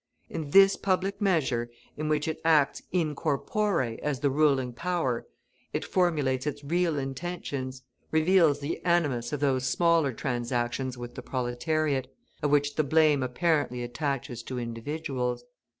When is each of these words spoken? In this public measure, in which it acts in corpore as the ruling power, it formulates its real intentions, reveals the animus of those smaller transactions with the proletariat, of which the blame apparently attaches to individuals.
In 0.31 0.49
this 0.49 0.77
public 0.77 1.21
measure, 1.21 1.69
in 1.95 2.09
which 2.09 2.27
it 2.27 2.41
acts 2.43 2.81
in 2.91 3.13
corpore 3.13 3.99
as 4.01 4.19
the 4.21 4.31
ruling 4.31 4.73
power, 4.73 5.27
it 5.73 5.85
formulates 5.85 6.47
its 6.47 6.63
real 6.63 6.97
intentions, 6.97 7.83
reveals 8.09 8.61
the 8.61 8.83
animus 8.83 9.31
of 9.31 9.41
those 9.41 9.67
smaller 9.67 10.11
transactions 10.11 10.97
with 10.97 11.13
the 11.13 11.21
proletariat, 11.21 12.11
of 12.41 12.49
which 12.49 12.77
the 12.77 12.83
blame 12.83 13.21
apparently 13.21 13.83
attaches 13.83 14.41
to 14.41 14.57
individuals. 14.57 15.43